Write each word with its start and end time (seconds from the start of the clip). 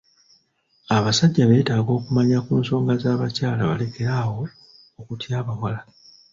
Abasajja 0.95 1.43
beetaaga 1.49 1.91
okumanya 1.99 2.37
ku 2.45 2.51
nsonga 2.61 2.93
z'abakyala 3.01 3.69
balekere 3.69 4.11
awo 4.21 4.41
okutya 4.99 5.33
abawala. 5.41 5.81